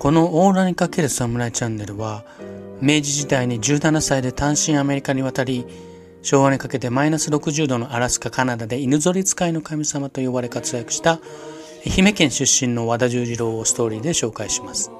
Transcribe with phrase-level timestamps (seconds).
[0.00, 2.24] このオーラにかける侍チャンネルは
[2.80, 5.66] 明治時代に17歳で単身アメリカに渡り
[6.22, 11.20] 昭和にかけてマイナス60度のアラスカカナダで犬ぞり使いの神様と呼ばれ活躍した
[11.86, 14.90] 愛媛県出身の和田十次郎をストーリーで紹介します。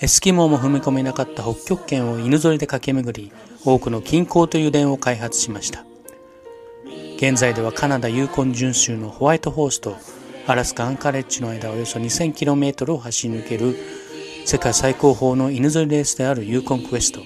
[0.00, 3.32] エスキモーも踏み込めなかった北極圏を犬ぞりで駆け巡り
[3.64, 5.84] 多くの金鉱という電を開発しました。
[7.16, 9.96] 現在ではカナダユーコン準州のホワイトホースと
[10.48, 13.76] アラスカアンカレッジの間およそ 2000km を走り抜ける
[14.44, 17.20] 世界最高峰の犬ぞりレースであるユーコンクエスト。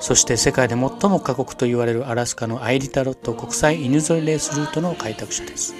[0.00, 5.74] そして世界で最も過酷と言われるアラスカのアイリタロット国際犬ぞりレースルートの開拓者です。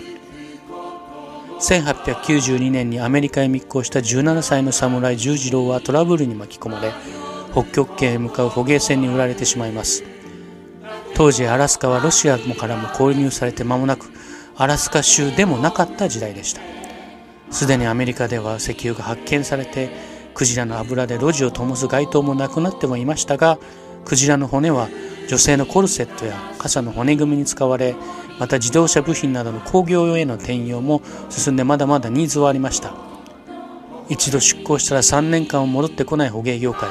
[1.61, 6.93] 1892年にアメリカへ密航した17歳の侍十次郎はトラブルに巻き込まれ
[7.53, 10.03] 北極圏へ向かう捕鯨船に売られてしまいます。
[11.15, 14.11] 当時アラスカはロシアからも購入されて間もなく
[14.57, 16.61] アラスカ州でもなかった時代でした。
[17.51, 19.91] すでにアメリカでは石油が発見されて
[20.35, 23.59] クジラの油で路地を灯す街灯もなくなってもいましたが
[24.05, 24.89] クジラの骨は
[25.29, 27.95] 女性のコルセットや傘の骨組みに使われ
[28.39, 32.95] また自動車部品などの工業用への転用も進んでまだまだニーズはありました。
[34.09, 36.91] 一度出港したら3年間戻ってこない捕鯨業界。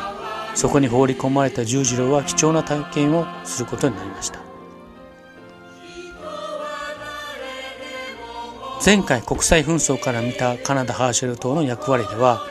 [0.55, 4.42] そこに放り込まれた十次郎は貴重な体験をすることになりました。
[8.85, 12.45] 前回国際紛争から見たカナダ・ハーシェル島の役割では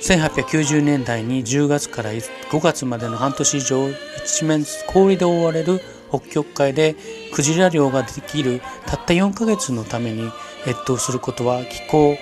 [0.00, 3.88] 1890年代に10月から5月までの半年以上
[4.24, 6.94] 一面氷で覆われる北極海で
[7.32, 10.30] クジラ漁ができるたった4ヶ月のために
[10.68, 12.16] 越冬することは気候、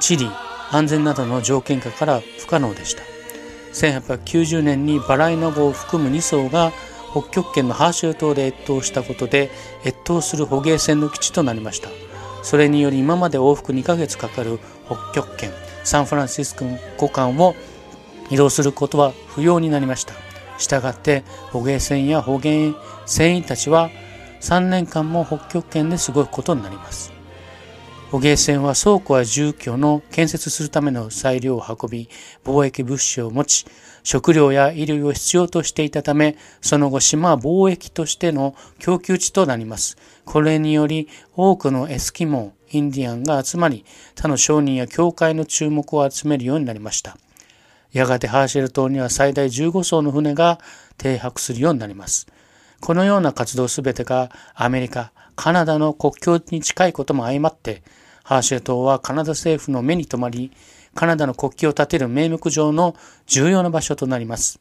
[0.00, 0.28] 地理、
[0.72, 3.02] 安全などの条件下から不可能でした。
[3.72, 6.72] 1890年にバライナ号を含む2艘が
[7.14, 9.48] 北極圏のハーシュル島で越冬したことで
[9.86, 11.88] 越冬する捕鯨船の基地となりました。
[12.42, 15.50] それにより今まで往復2ヶ月かかる北極圏
[15.84, 17.54] サンフランシスコ湖間を
[18.30, 20.14] 移動することは不要になりました。
[20.58, 21.22] したがって
[21.52, 22.74] 捕鯨船や捕鯨
[23.06, 23.90] 船員たちは
[24.40, 27.13] 3年間も北極圏で過ごすことになります。
[28.14, 32.08] 捕鯨船は倉庫や住居の建設するための材料を運び、
[32.44, 33.66] 貿易物資を持ち、
[34.04, 39.96] 食料や衣類を必要としていたため、その後島は貿易としての供給地となります。
[40.24, 47.16] これにより多くのエスキモー、インディアンが集まり、他の商人や教会の注目を集めるようになりました。
[47.90, 50.60] やがてハーシェル島には最大15艘の船が
[50.98, 52.28] 停泊するようになります。
[52.80, 57.82] このような活動すべてがアメリカ、カナダの国境に近いことも相まって、
[58.24, 60.50] ハーシェ島はカナダ政府の目に留まり、
[60.94, 62.96] カナダの国旗を立てる名目上の
[63.26, 64.58] 重要な場所となります。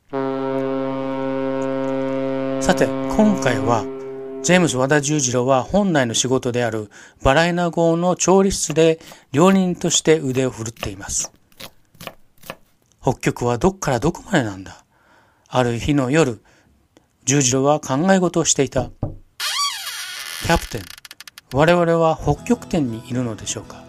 [2.60, 3.86] さて、今回は、
[4.44, 6.92] ジェームズ・和田十次郎は本来の仕事である
[7.24, 9.00] バラエナ号の調理室で
[9.32, 11.32] 料理人として腕を振るっています。
[13.02, 14.84] 北極はどっからどこまでなんだ？
[15.48, 16.42] ある日の夜、
[17.24, 18.90] 十字路は考え事をしていた。
[18.90, 20.82] キャプテン、
[21.54, 23.84] 我々は北極点にいるのでしょうか？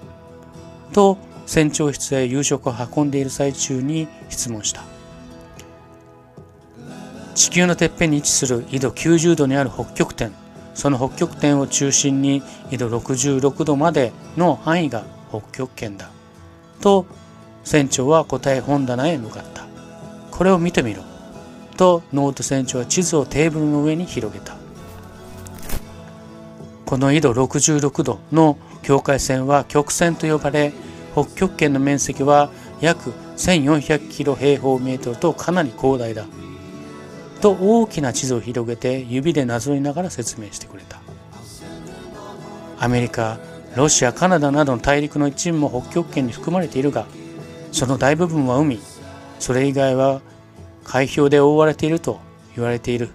[0.93, 1.17] と
[1.47, 4.83] 船長室へ夕食を運んでいる最中に質問した。
[7.35, 10.33] 地球のてっぺんに位置する緯度90度にある北極点、
[10.75, 16.11] その北極点を中心に緯度66度までの範囲が北極圏だ。
[16.81, 17.07] と
[17.65, 19.65] 船長は答え本棚へ向かった。
[20.31, 21.03] これを見てみろ。
[21.79, 24.54] とノート船長は地図をテーブルの上に広げた。
[26.95, 30.73] この緯度66度の境界線は極線と呼ばれ、
[31.13, 36.25] 北極圏の面積は約1400キロ平方メートルとかなり広大だ。
[37.41, 41.01] と大きな地図を広げて指でなぞりながら説明してくれた。
[42.79, 43.41] アメリカ、
[43.75, 47.07] ロシア、カナダなどの大陸の一部も北極圏に含まれているが、
[47.73, 48.79] その大部分は海
[49.41, 50.21] それ以外は
[50.85, 52.21] 海氷で覆われていると
[52.55, 53.09] 言われている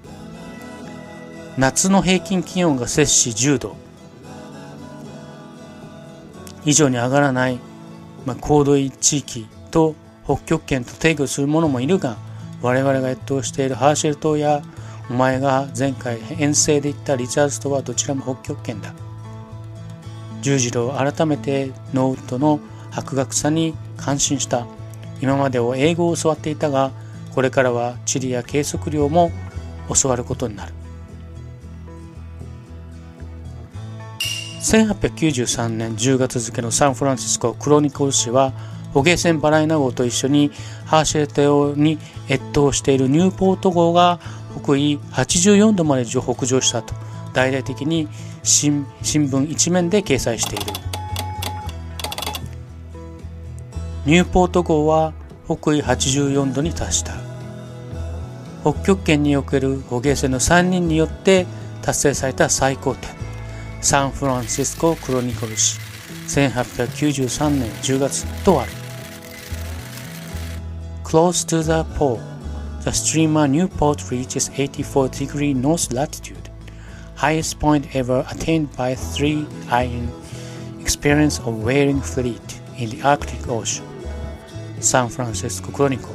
[1.59, 3.75] 夏の平均気温が摂氏10度。
[6.63, 7.59] 以上に上がらない、
[8.25, 12.15] まあ、高度地域と北極圏と定義する者もいるが
[12.61, 14.61] 我々が越冬しているハーシェル島や
[15.09, 18.93] お前が前回遠征で行ったリチャーズ島はどちらも北極圏だ。
[20.41, 24.65] 重次郎は改めてノートの博学さに感心した。
[25.21, 26.91] 今までを英語を教わっていたが
[27.35, 29.33] これからは地理や計測量も
[30.01, 30.78] 教わることになる。
[34.69, 38.53] 1893年10月付のサンフランシスコクロニコル紙は
[38.93, 40.51] 捕鯨船バライナ号と一緒に
[40.85, 41.97] ハーシェル島に
[42.29, 44.19] 越冬しているニューポート号が
[44.63, 46.93] 北緯84度まで北上したと
[47.33, 48.07] 大々的に
[48.43, 50.65] 新聞一面で掲載している。
[54.05, 55.13] ニューポート号は
[55.45, 57.13] 北緯84度に達した。
[58.61, 61.47] 北極圏における捕鯨船の3人によって
[61.81, 63.18] 達成された最高点。
[63.81, 65.79] サンフランシスコ・クロニコル誌
[66.27, 68.71] 1893年10月とある
[71.03, 72.19] Close to the pole,
[72.83, 76.51] the streamer Newport reaches 84 degree north latitude,
[77.15, 80.09] highest point ever attained by three iron
[80.79, 82.39] experience of whaling fleet
[82.77, 83.83] in the Arctic Ocean.
[84.81, 86.09] サンフランシスコ・クロニコ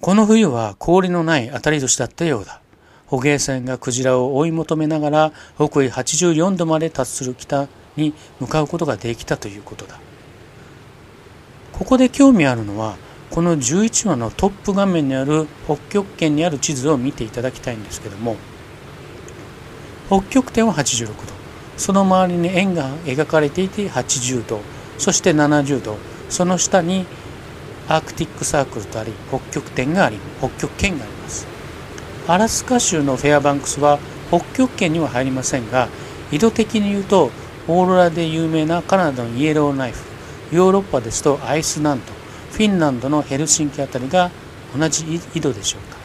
[0.00, 2.60] この冬は氷のない当たり年だったようだ。
[3.08, 9.98] 捕鯨船がクジラを追い求めながら北緯84度まで達する北に向かうことができたということだ。
[11.72, 12.96] ここで興味あるのは
[13.30, 18.36] この11話のトップ画面にある北極圏にある地図を見ていただきたいんですけども
[20.08, 21.14] 北極点は86度。
[21.76, 24.60] その周りに円が描かれていて80度。
[24.98, 25.96] そして70度。
[26.28, 27.06] その下に
[27.88, 31.17] Arctic Circle とあり北極点があり北極圏があり。
[32.28, 33.98] アラスカ州のフェアバンクスは
[34.28, 35.88] 北極圏には入りませんが
[36.30, 37.30] 緯度的に言うと
[37.66, 40.04] オーロラで有名なカナダのイエローナイフ
[40.54, 42.12] ヨーロッパですとアイスランド
[42.52, 44.30] フィンランドのヘルシンキあたりが
[44.76, 45.98] 同じ緯度でしょうか。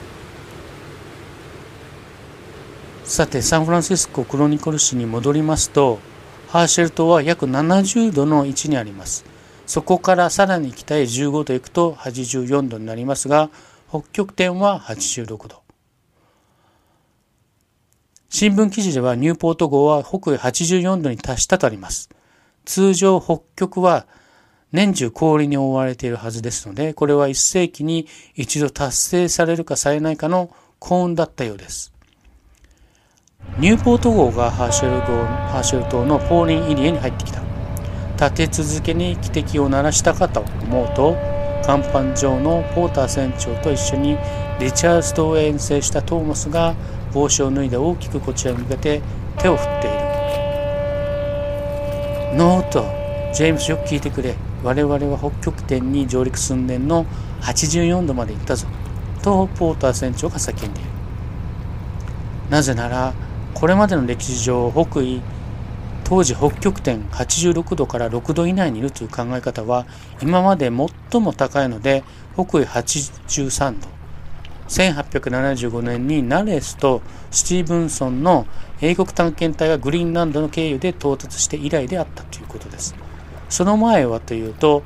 [3.03, 5.99] さてサンフランシスコクロニコル市に戻りますと
[6.47, 9.25] ハーシェル島は約70度の位置にあります。
[9.65, 13.49] そこからさらに北へ15度行くと84度になりますが
[13.89, 15.62] 北極点は86度。
[18.35, 22.09] 新聞記事ではニューポート号は北緯84度に達したとあります
[22.65, 24.07] 通常北極は
[24.71, 30.49] 年中氷に覆われているはずですので、これは1世紀に一度達成されるかされないかの
[30.79, 31.93] 幸運だったようです。
[33.59, 37.43] ニューポート号がハーシェル号ハーシェル島のポーリンエリアに入ってきた。
[38.19, 41.15] 立て続けに汽笛を鳴らしたかと思うと、
[41.67, 44.17] 甲板上のポーター船長と一緒に
[44.59, 46.73] リチャーズ島へ遠征したトーマスが
[47.13, 49.01] 帽子を脱いで大きくこちらに向けて
[49.37, 49.97] 手を振っている。
[52.35, 52.85] ノート、
[53.33, 54.35] ジェームスよく聞いてくれ。
[54.63, 57.05] 我々は北極点に上陸寸前の
[57.41, 58.67] 84度まで行ったぞ
[59.21, 60.89] とポーター船長が叫んでいる
[62.49, 63.13] なぜなら
[63.53, 65.21] これまでの歴史上北緯
[66.05, 69.85] 当時北極点86度から6度以内にいるという考え方は
[70.21, 70.71] 今まで
[71.11, 72.03] 最も高いので
[72.35, 73.92] 北緯83度
[74.73, 78.47] 1875年にナレスとスティーブンソンの
[78.81, 82.95] 英国探検隊がグリーンランドの経由で到達して以来であったということです。
[83.49, 84.81] その前はというと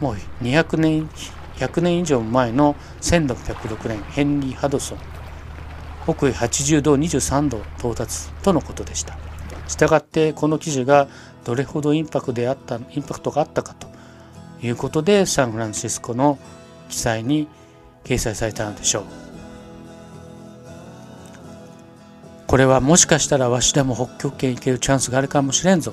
[0.00, 1.08] もう200年
[1.56, 4.98] 100年以上前の1606年ヘンリー・ハドソン
[6.02, 9.16] 北緯80度23度到達とのことでした
[9.68, 11.08] したがってこの記事が
[11.44, 13.86] どれほどインパクトであったインパクトがあったかと
[14.60, 16.38] いうことでサンフランシスコの
[16.88, 17.48] 記載に
[18.04, 19.04] 掲載されたのでしょう。
[22.46, 25.92] これはもしかしたらわしでも北極圏行けるチャンスがあるかもしれんぞ。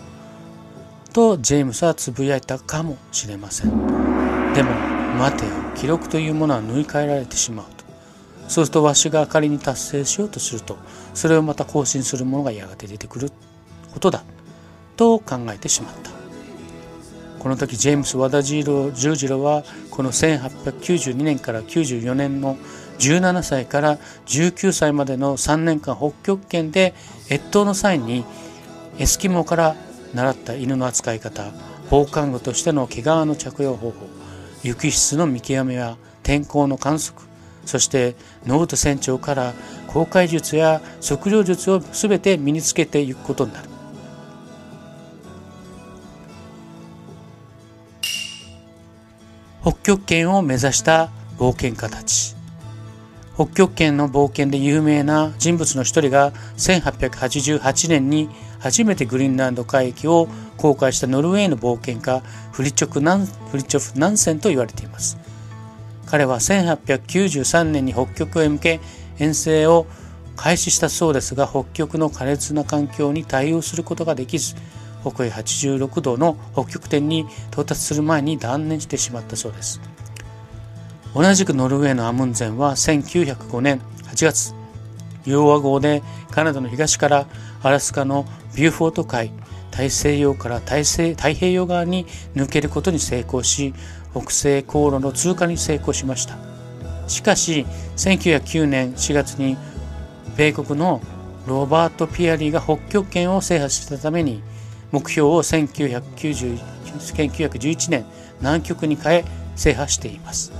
[1.13, 3.71] とジェームスはつぶやいたかもしれません。
[4.53, 4.71] でも
[5.17, 5.51] 待てよ。
[5.75, 7.83] 記録というものは縫い替えられてしまうと。
[8.47, 10.77] そうするとわしが仮に達成しようとすると
[11.13, 13.31] それをまた更新するものがやがて出てくる
[13.93, 14.23] ことだ。
[14.97, 16.20] と考えてしまった。
[17.41, 22.55] この時ジェームス・和田十次郎はこの1892年から94年の
[22.99, 26.93] 17歳から19歳までの3年間北極圏で
[27.31, 28.23] 越冬の際に
[28.99, 29.75] エスキモから
[30.13, 31.51] 習った犬の扱い方
[31.89, 34.05] 防寒具としての毛皮の着用方法
[34.61, 37.25] 雪質の見極めや天候の観測
[37.65, 39.55] そしてノート船長から
[39.87, 43.70] 航海術や測量術を全て身につけていくことになる。
[49.61, 52.35] 北極圏を目指した冒険家たち
[53.35, 60.27] 北極圏の冒険で有名な人物の一人が1888年に初めてグリーンランド海域を
[60.57, 65.17] 航海したノルウェーの冒険家フリチョフ・ナンフリチョフ・ナンセンと言われています。
[66.05, 68.79] 彼は1893年に北極へ向け
[69.17, 69.87] 遠征を
[70.35, 74.55] 開始したそうですが北極の苛烈な環境に対応することができず
[75.01, 79.81] 北緯86度の北極点に到達する前に断念してしまったそうです。
[81.13, 84.55] 同じくノルウェーのアムンゼンは1905年8月
[85.25, 87.27] 融和号でカナダの東から
[87.61, 89.31] アラスカのビューフォート海
[89.71, 92.05] 大西洋から大西太平洋側に
[92.35, 93.73] 抜けることに成功し
[94.13, 96.37] 北西航路の通過に成功しました
[97.07, 97.65] しかし
[97.97, 99.57] 1909年4月に
[100.37, 101.01] 米国の
[101.45, 104.41] ロバート・ピアリーが北極圏を制覇したために
[104.91, 108.05] 目標を1911年
[108.39, 110.51] 南極に変え制覇しています。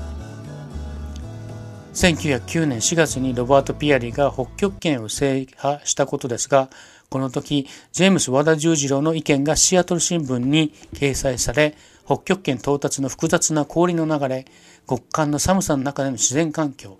[1.93, 6.69] 1909年4月にロバート・ピアリが北極圏を制覇したことですが
[7.09, 14.45] この時ジェームス・和田十次郎の意見がシアトル新聞に掲載され北極圏到達の複雑な氷の流れ
[14.89, 16.97] 極寒の寒さの中での自然環境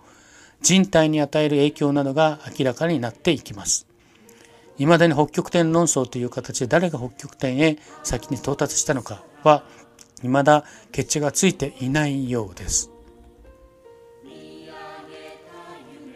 [0.62, 3.91] 人体に与える影響などが明らかになっていきます。
[4.78, 9.64] 未だに北極点論争という形で誰が北極点へ先に到達したのかは
[10.22, 12.92] 未だ決着がついていないようです。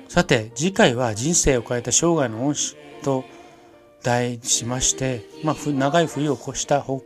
[0.08, 3.26] さて次回は人生を変えた生涯の恩師と
[4.02, 7.04] 題しまして、まあ、長い冬を越した捕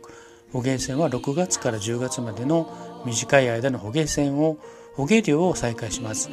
[0.52, 4.58] 鯨船は6月から10月までの短い間の捕鯨船を
[4.94, 6.30] 捕鯨漁を再開します。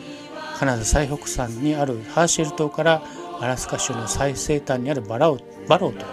[0.60, 3.02] カナダ最北山にあるハーシェル島から
[3.40, 6.06] アラスカ州の最西端にあるバラオバロー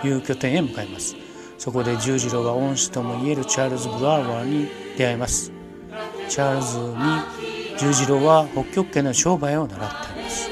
[0.00, 1.16] という拠点へ向かいます。
[1.58, 5.50] そこで重次郎が恩師ともいえるチャールズ・ブラワーに出会います。
[6.28, 6.94] チャールズに
[7.78, 10.50] 重次郎は北極圏の商売を習っています。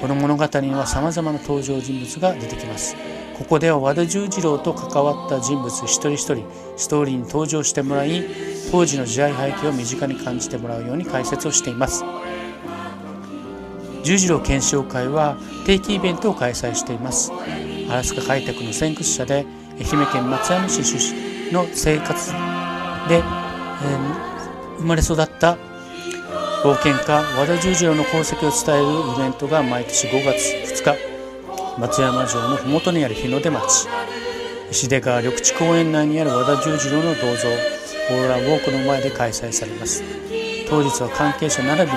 [0.00, 2.96] この物語には様々な登場人物が出てきます。
[3.36, 6.44] ここでは和田重次郎と関わった人物一人一人
[6.76, 8.24] ストーリーに登場してもらい
[8.72, 12.04] 当時の時代背景を身近に感じてもらうように解説をしています。
[14.08, 15.36] 十字路検証会は
[15.66, 17.30] 定期イベントを開催しています。
[17.90, 25.58] アラスカ開拓の先駆者で愛媛県松山市出身の生活で、えー、生まれ育った
[26.64, 30.96] 冒険家和田十字路の功績を伝えるイベントが毎年5月2
[31.76, 33.88] 日松山城の麓にある日の出町。
[34.70, 40.02] 石出川緑地公園内にある和田十字路の銅像オーロラウォークの前で開催されます。
[40.70, 41.92] 当日は関係者並び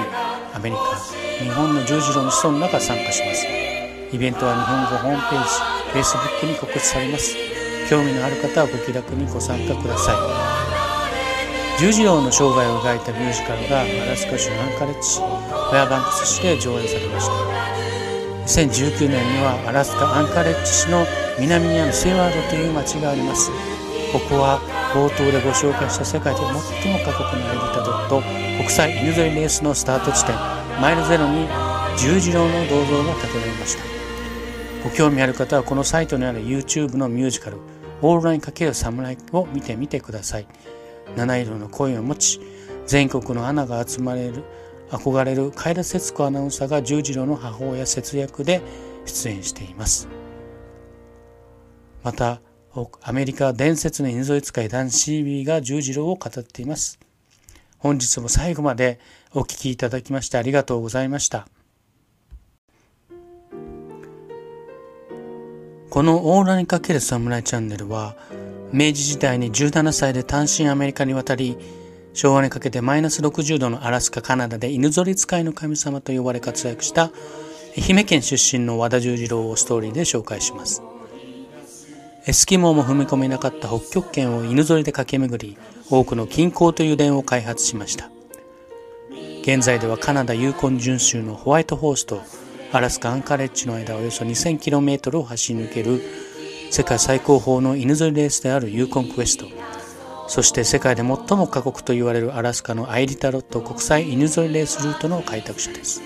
[0.53, 3.47] アメリカ日本の十字路の子孫らが参加します。
[4.13, 7.35] イベントは日本語ホームページ Facebook に告知されます。
[7.89, 10.15] 興味のある方はご気楽にご参加ください。
[11.79, 17.33] 十字路の生涯を描いたミュージカルがアラスカ州アンカレッジフェアバンクス市で上演されました。
[18.61, 21.07] 2019年にはアラスカアンカレッジ市の
[21.39, 23.49] 南にあるセワードという町があります。
[24.13, 24.59] ここは
[24.93, 28.21] 冒頭でご紹介した世界で最も過酷なエディタドット
[28.57, 30.60] 国際犬ぞりレースのスタート地点。
[30.79, 31.47] マイルゼロに
[31.97, 33.83] 十字路の銅像が建てられました。
[34.83, 37.57] ご興味ある方はこのサイトにある YouTube のミュージカル
[38.01, 40.47] 「オールライン×侍」を見てみてください。
[41.15, 42.39] 七色の声を持ち
[42.87, 44.43] 全国のアナが集まれる
[44.89, 48.61] 憧れるカイラ節子アナウンサーが十字路の母親節約で
[49.05, 50.07] 出演しています。
[52.03, 52.41] また
[53.01, 56.97] アメリカ伝説の犬ぞり使いダンシービーが十字路を語っています。
[57.77, 58.99] 本日も最後まで
[59.33, 61.47] お聴きいただきましてありがとうございました。
[65.89, 68.15] このオーラにかける侍チャンネルは、
[68.71, 71.57] 明治時代に17歳で単身アメリカに渡り、
[72.13, 77.11] 昭和にかけてマイナス60度のアラスカ、カナダで犬ぞり使いの神様と呼ばれ活躍した
[77.77, 80.81] 愛媛県出身の和田十次郎をストーリーで紹介します。
[82.25, 85.57] エスキモーも踏み込めなかった北極圏を犬ぞりで駆け巡り、
[85.89, 88.09] 多くの近郊という電を開発しました。
[89.41, 92.21] 現在ではカナダユーコン準州のホワイトホースと
[92.71, 96.01] アラスカアンカレッジの間およそ 2000km を走り抜ける
[96.69, 99.45] 世界最高峰の犬ぞりレースであるユーコンクエスト、
[100.27, 106.01] そして世界で最も過酷と言われるアラスカのアイリタロット国際犬ぞりレースルートの開拓者です。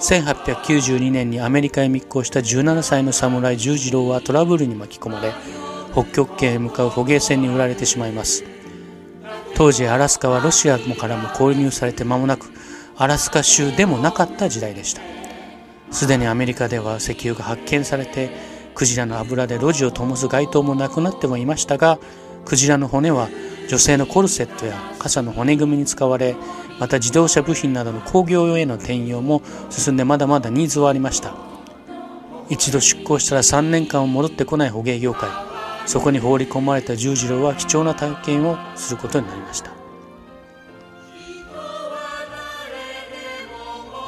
[0.00, 5.32] 1892年にアメリカへ密航した17歳の侍十次郎はトラブルに巻き込まれ
[5.92, 8.44] 北極圏へ向かう捕鯨船に売られてしまいます
[9.56, 12.50] 当時アラスカはロシアからも購入されて間もなく
[12.96, 15.02] アラスカ州でもなかった時代でした。
[15.90, 18.30] すでにアメリカでは石油が発見されて
[18.74, 22.00] クジラの油で路地を灯す街灯もなくなってもいましたが
[22.44, 23.28] クジラの骨は
[23.68, 26.34] 女性のコルセットや傘の骨組みに使われ
[26.80, 31.34] また自動車部品などの工業用への転用も進んでまだまだニーズはありました。
[32.50, 35.53] 一度出港したら3年間戻ってこない捕鯨業界。
[35.86, 39.70] そこに放り込まれた十字路は貴重な体験をすることになりました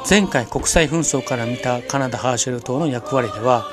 [0.09, 3.69] 前回国際紛争から見たカナダ・ハーシェル島の役割では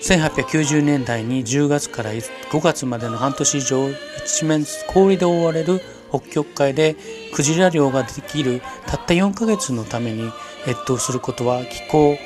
[0.00, 3.90] 1890年代に10月から5月までの半年以上
[4.24, 6.96] 一面氷で覆われる北極海で
[7.34, 10.30] クジラ漁ができるたった4ヶ月のために
[10.68, 12.16] 越冬することは気候、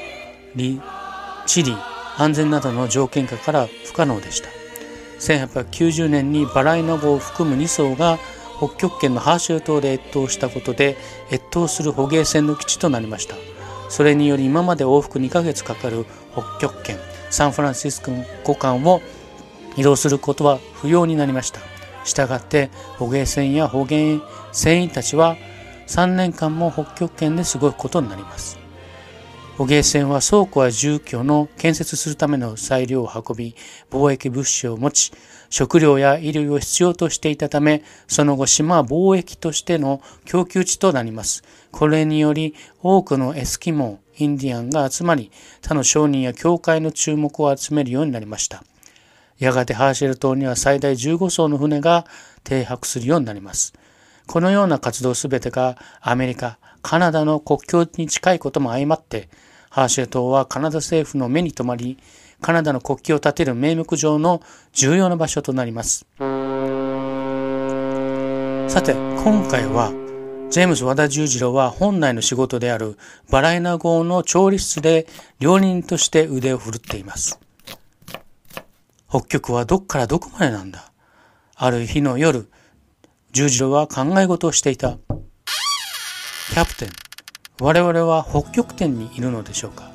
[1.47, 1.75] 地理、
[2.19, 4.60] 安全などの条件下から不可能でした。
[5.20, 8.18] 1890年にバライナ号を含む2艘が
[8.58, 10.96] 北極圏のハーシュル島で越冬したことで
[11.32, 13.36] 越冬する捕鯨船の基地となりました。
[13.88, 16.96] それにより今まで往復2ヶ月かかる北極圏
[17.28, 18.12] サンフランシスコ
[18.44, 19.00] 湖間を
[19.76, 21.60] 移動することは不要になりました。
[22.04, 24.20] したがって捕鯨船や捕鯨
[24.52, 25.36] 船員たちは
[25.86, 28.60] 3年間も北極圏で過ごすことになります。
[29.61, 33.55] 捕鯨船は倉庫や住居の建設するための材料を運び、
[33.90, 35.12] 貿易物資を持ち、
[35.50, 41.45] 食料や衣類を必要としていたため、その後島は貿易としての供給地となります。
[41.73, 48.64] これにより多くのエスキモー、インディアンが集まり、他の商人や教会の注目を集めるようになりました。
[49.38, 52.07] やがてハーシェル島には最大15艘の船が
[52.45, 53.75] 停泊するようになります。
[54.26, 59.29] このような活動すべてがアメリカ、カナダの国境に近いことも相まって、
[59.70, 61.96] ハーシェ島はカナダ政府の目に留まり、
[62.40, 66.06] カナダの国旗を立てる名目上の重要な場所となります。
[68.68, 69.92] さて、今回は、
[70.50, 72.98] ジェームズ和田十次郎は本来の仕事である
[73.30, 75.06] バラエナ号の調理室で
[75.38, 77.38] 料理人として腕を振るっています。
[79.08, 80.90] 北極はどっからどこまでなんだ？
[81.54, 82.50] ある日の夜、
[83.30, 84.98] 十次郎は考え事をしていた。
[86.52, 86.88] キャプテン、
[87.61, 89.90] 我々は北極点にいるのでしょうか？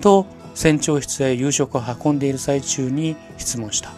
[0.00, 3.92] と船長室へ夕食を運んでいる最中に質問した。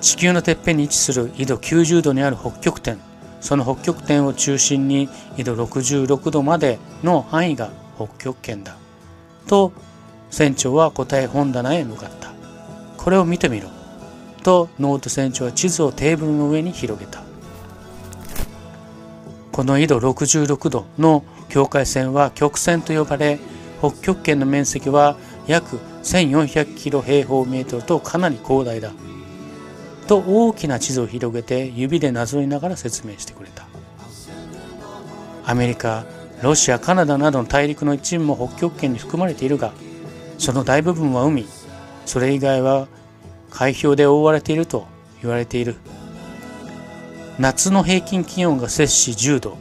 [0.00, 2.98] 地球のてっぺんに位置する緯度90度にある北極点
[3.40, 8.76] その北極点を中心に緯度66度までの範囲が北極圏だ。
[9.46, 9.72] と
[10.30, 12.30] 船長は答え本棚へ向かった。
[12.96, 13.68] これを見てみろ。
[14.44, 17.20] とノート船長は地図をテーブルの上に広げた。
[19.52, 23.38] この緯度66度の境界線は極線と呼ばれ
[23.80, 25.16] 北極圏の面積は
[25.46, 28.92] 約1400キロ平方メートルとかなり広大だ。
[30.06, 33.66] と大きな地図を広げて指でなぞりながら説明してくれた。
[35.44, 36.04] アメリカ
[36.42, 39.72] ロシアカナダなどの大陸の一部も北極圏に含まれているが
[40.38, 41.46] その大部分は海。
[42.06, 42.88] それ以外は
[43.50, 44.86] 海氷で覆われていると
[45.22, 45.76] 言われている。
[47.38, 49.56] 夏の平均気温が摂氏10度。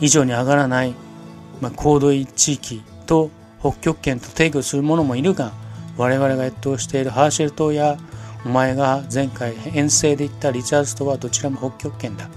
[0.00, 0.94] 以上に上がらない、
[1.60, 5.52] まあ、高度地域と北極圏と定義する者もいるが
[5.96, 7.96] 我々が越冬しているハーシェル島や
[8.44, 12.28] お前が前回遠征で行ったリチャーズ島はどちらも北極圏だ。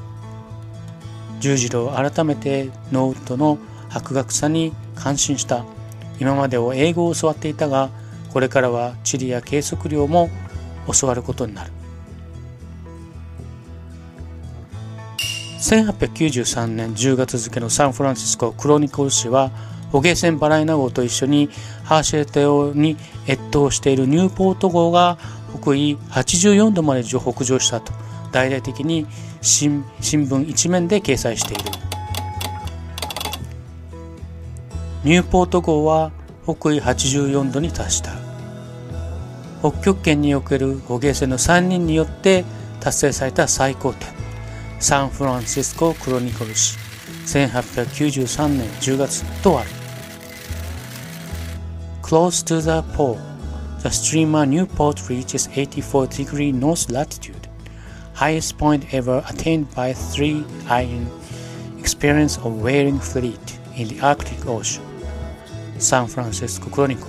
[1.40, 3.58] 重次郎は改めてノートの
[3.90, 5.66] 博学さに感心した。
[6.20, 7.90] 今までを英語を教わっていたが
[8.32, 10.30] これからは地理や計測量も
[11.00, 11.77] 教わることになる。
[15.68, 19.52] 1893年10月付のサンフランシスコクロニコル紙は
[19.92, 21.50] 捕鯨船バライナ号と一緒に
[21.84, 22.96] ハーシェル島に
[23.28, 25.18] 越冬しているニューポート号が
[25.62, 27.92] 北緯84度まで北上したと
[28.32, 29.08] 大々的に
[29.42, 31.64] 新聞一面で掲載している。
[35.04, 36.12] ニューポート号は
[36.44, 38.12] 北緯84度に達した。
[39.60, 42.46] 北極圏における捕鯨船の3人によって
[42.80, 44.17] 達成された最高点。
[44.80, 46.78] サンフランシスコクロニコル誌
[47.26, 49.70] 1893年10月とある
[52.04, 53.18] Close to the pole,
[53.82, 57.50] the streamer Newport reaches 84 degree north latitude,
[58.13, 61.08] highest point ever attained by three iron
[61.78, 64.82] experience of whaling fleet in the Arctic Ocean.
[65.80, 67.08] サンフランシスコクロニコ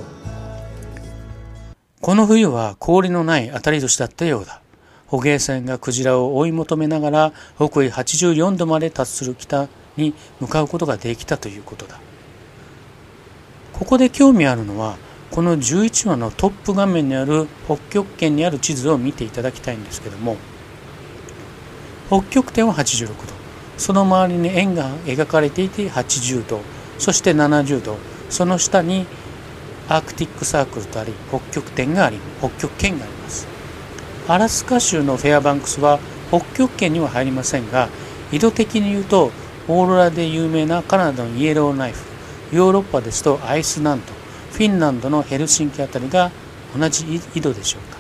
[2.01, 4.61] この冬は氷のない当たり年だったようだ。
[5.09, 11.99] 捕鯨船がクジラを追い求めながら北緯84度まで達する北に向かうことができたということだ。
[13.73, 14.97] ここで興味あるのは
[15.31, 20.37] この11話のトップ画面にある北極圏にある地図を見ていただきたいんですけども
[22.09, 23.15] 北極点は86度。
[23.77, 26.61] その周りに円が描かれていて80度。
[26.99, 27.97] そして70度。
[28.29, 29.07] その下に
[29.89, 33.58] Arctic Circle とあり北極点があり北極圏があります。
[34.29, 37.89] アラスカ州のフェアバンクスは北極圏には入りませんが
[38.31, 39.33] 緯度的に言うと
[39.67, 42.05] オーロラで有名なカナダのイエローナイフ
[42.57, 44.13] ヨーロッパですとアイスランド
[44.53, 46.31] フィンランドのヘルシンキあたりが
[46.77, 47.99] 同じ緯度でしょうか。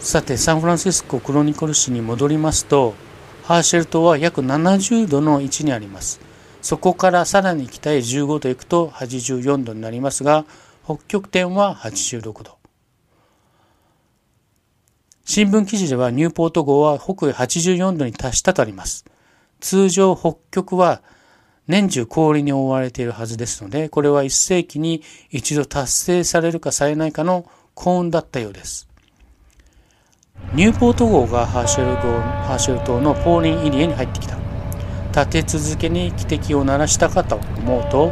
[0.00, 2.94] さてサンフランシスコクロニクル紙に戻りますと
[3.42, 6.20] ハーシェル島は約70度の位置にあります。
[6.62, 10.44] そこからさらに北へ15度行くと84度になりますが
[10.84, 12.57] 北極点は86度。
[15.30, 19.04] 新聞記事ではニューポート号は北緯84度に達したとあります。
[19.60, 21.02] 通常北極は
[21.66, 28.88] 年中氷に覆われているはずですので、これは1世紀に一度達成されるかされないかの幸運だったようです。
[30.54, 34.38] ニューポート号がハーシェル号ハーシェル島のポーリンエリアに入ってきた。
[35.12, 38.10] 立て続けに汽笛を鳴らしたかと思うと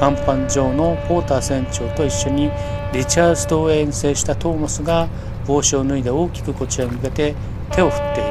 [0.00, 2.50] 甲板上のポーター船長と一緒に
[2.92, 5.08] リチャーズ島へ遠征したトーマスが
[5.46, 7.34] 帽子を脱いで大きくこちらに向けて
[7.72, 8.30] 手を振っている。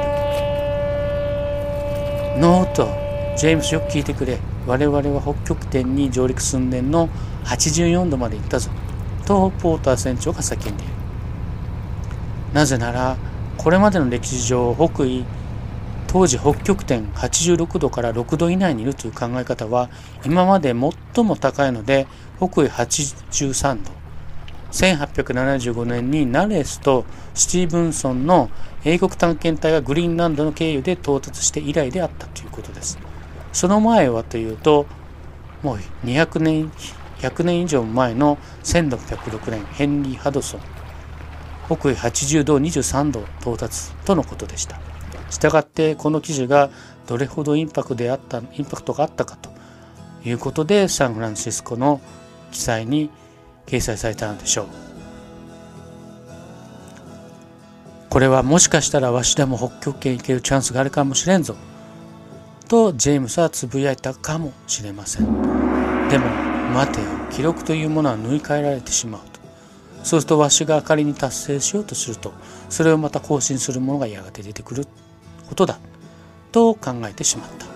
[2.40, 2.88] ノート。
[3.36, 4.38] ジェームスよく聞いてくれ。
[4.66, 7.08] 我々は北極点に上陸寸前の
[7.44, 8.70] 84度まで行ったぞ。
[9.26, 10.92] とポーター船長が叫んでいる。
[12.52, 13.16] なぜなら
[13.58, 15.24] これまでの歴史上北緯
[16.06, 19.90] 当時北極点86度から6度以内にいるという考え方は
[20.24, 20.74] 今まで
[21.14, 22.06] 最も高いので
[22.38, 23.90] 北緯83度。
[24.72, 28.50] 1875年にナレスとスティーブンソンの
[28.84, 32.98] 英国探検隊がグリーンランドの経由で到達して以来であったということです。
[33.52, 34.86] その前はというと
[35.62, 36.70] もう200年
[37.18, 40.60] 100年以上前の1606年ヘンリー・ハドソン。
[41.66, 44.78] 北緯80度23度到達とのことでした。
[45.30, 46.70] したがってこの記事が
[47.06, 49.50] どれほどインパクトであったインパクトがあったかと
[50.24, 52.00] いうことでサンフランシスコの
[52.52, 53.10] 記載に
[53.66, 54.66] 掲載されたのでしょう。
[58.08, 61.54] これはもしかしたらわしでも北極圏行けるチャンスがあるかもしれんぞ。
[62.68, 65.26] とジェームスはつぶやいたかもしれません。
[66.08, 66.26] でも
[66.72, 67.06] 待てよ。
[67.30, 69.40] 記録というものは縫い替えられてしまうと。
[70.02, 72.32] そうするとわしが仮に達成しようとすると
[72.68, 74.86] それをまた更新するものがやがて出てくる
[75.48, 75.78] ことだ。
[76.52, 77.75] と考えてしまった。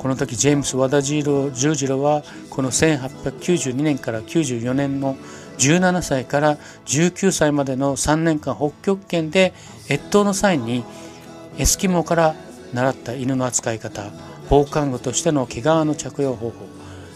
[0.00, 5.14] この時ジェームス・和田十次郎はこの1892年から94年の
[5.58, 9.52] 17歳から19歳までの3年間北極圏で
[9.90, 10.84] 越冬の際に
[11.58, 12.34] エスキモから
[12.72, 14.10] 習った犬の扱い方
[14.48, 16.54] 防寒具としての毛皮の着用方法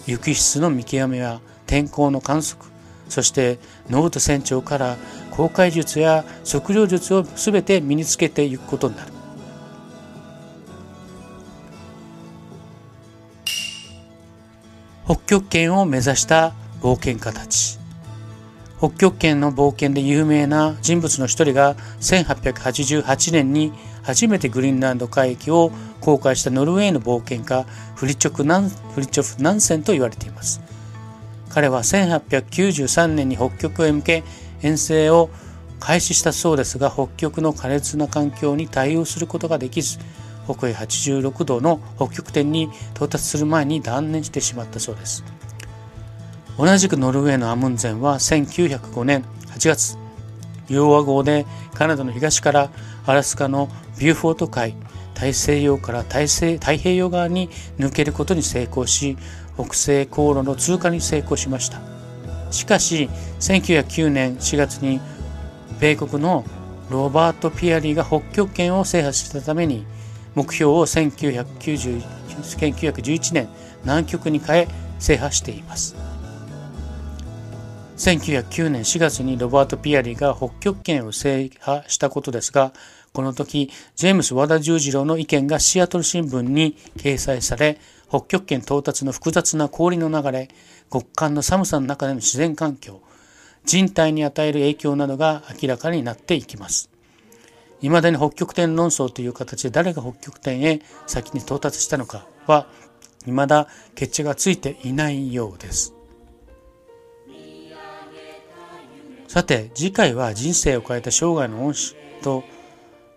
[0.07, 2.71] 雪質の見極めや天候の観測
[3.09, 4.99] そしてノート船長から
[5.31, 9.14] 航海術や測量術を全て身につけていくことになる。
[15.07, 17.79] 北極圏を目指した冒険家たち。
[18.79, 27.65] 北極圏の冒険で有名な人物の一人が1888年に初めてグリーンランド海域を航海したノルウェーの冒険家
[27.97, 28.45] フリチョフ・
[29.43, 30.63] ナン・センと言われています。
[31.51, 34.25] 彼は1893年に北極へ向け
[34.63, 35.29] 遠征を
[35.81, 39.99] 開始したそうですが北極の苛烈な環境に対応することができず
[40.47, 45.25] 北緯86度の北極点に到達する前に断念してしまったそうです。
[46.57, 49.99] 同じくノルウェーのアムンゼンは1905年8月
[50.69, 52.71] 溶和号でカナダの東から
[53.07, 54.75] アラスカのビューフォート海
[55.15, 59.17] 大西洋から大西太平洋側に抜けることに成功し
[59.57, 61.81] 北西航路の通過に成功しました。
[62.51, 63.09] しかし
[63.41, 65.01] 1909年4月に
[65.81, 66.45] 米国の
[66.91, 69.87] ロバート・ピアリーが北極圏を制覇したために
[70.35, 73.49] 目標を1911年
[73.83, 74.69] 南極に変え
[74.99, 75.97] 制覇しています。
[77.97, 82.73] 1909年4月にロバート・ピアリーが北極圏を制覇したことですが
[83.13, 90.49] この時ジェームス・和田十次郎の意見がシアトル新聞に掲載され北極圏到達の複雑な氷の流れ
[90.93, 93.01] 極寒の寒さの中での自然環境
[93.65, 96.94] 人体に与える影響などが明らかになっていきます。
[97.85, 102.67] いまだに北極点論争という形で誰が北極点へ先に到達したのかは
[103.27, 105.95] 未だ決着がついていないようです。
[109.29, 112.43] さて次回は人生を変えた生涯の恩師と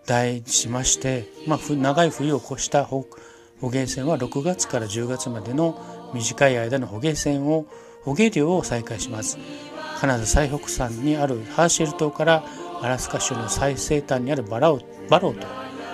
[0.04, 3.06] 題しまして、まあ、長い冬を越した捕
[3.62, 5.80] 鯨船は6月から10月までの
[6.12, 7.64] 短い間の捕鯨船を
[8.04, 9.38] 捕鯨漁を再開します。
[9.98, 12.44] カナダ最北山にあるハーシェル島から
[12.80, 15.46] アラスカ州の最西端にあるバラオバロー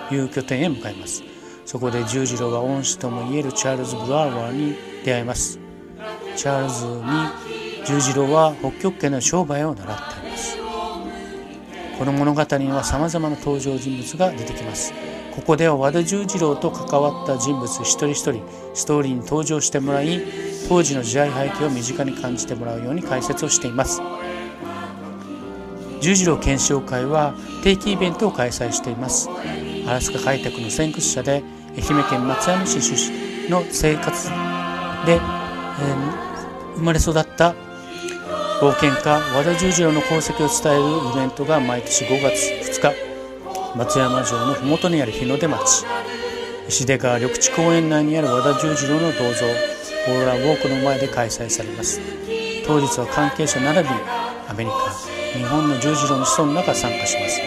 [0.09, 1.23] という拠点へ向かいます。
[1.65, 5.59] そこで重次郎が恩師ともいえるチャールズ・ブラワーに出会います。
[6.35, 10.57] チャールズに重次郎は北極圏の商売を習っています。
[11.97, 14.93] この物語には様々な登場人物が出てきます。
[15.35, 18.41] ここでは和田重次郎と関わった人物一人一人
[18.73, 20.21] ストーリーに登場してもらい
[20.69, 24.01] 当時の時代背景を身近に感じてもらうように解説をしています。
[26.01, 29.29] 十字路検証会は定期イベントを開催しています。
[29.87, 31.43] アラスカ開拓の先駆者で
[31.77, 33.11] 愛媛県松山市出
[33.45, 37.53] 身の生活で、えー、生まれ育った
[38.61, 45.85] 冒険家和田十字路の功績を伝えるイベントが毎年5月2日松山城の麓にある日の出町。
[46.67, 51.99] 石出川緑地公園内にある和田十字路の銅像オーロラウォークの前で開催されます。
[52.65, 53.89] 当日は関係者並び
[54.47, 54.75] アメリカ
[55.35, 57.41] 日本の十字路の子孫らが参加します。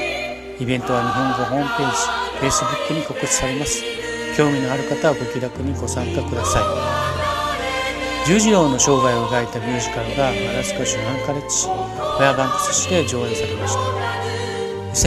[0.60, 3.82] イベントは日本語ホームページ Facebook に告知されます。
[4.36, 6.62] 興味のある方はご気楽にご参加ください。
[8.26, 13.80] 十字郎の生涯を描いたミュージカルがアラスカ州アンカレッジ市フェアバンクス市で上演されました。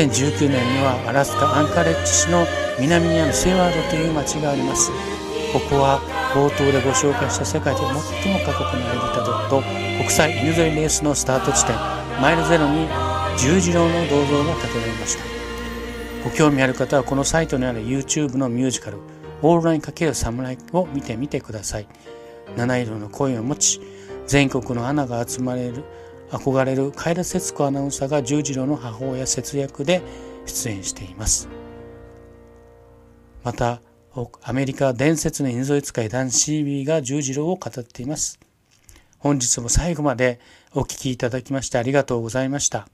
[0.01, 2.47] 2019年にはアラスカアンカレッジ市の
[2.79, 4.89] 南にあるセワードという町があります。
[5.53, 6.01] ここは
[6.33, 9.61] 冒頭でご紹介した世界で最も過酷なエディタドット
[9.97, 12.00] 国際犬ぞりレースのスタート地点。
[12.21, 12.87] マイルゼロに
[13.35, 15.23] 十字路の銅像が建てられました。
[16.23, 18.99] ご興味ある方はこのサイトにある YouTube のミュージカル
[19.41, 21.87] 「オールライン×侍」を見てみてください。
[22.55, 23.81] 七色の声を持ち
[24.27, 25.83] 全国のアナが集まれる
[26.29, 30.03] 憧れるカイラ節子アナウンサーが十字路の母親節約で
[30.45, 31.49] 出演しています。
[33.43, 33.81] また
[34.43, 38.39] アメリカ伝説の犬ぞり使いダンシービーが十字路を語っています。
[39.17, 40.39] 本日も最後まで
[40.73, 42.87] お聴きいただきましてありがとうございました。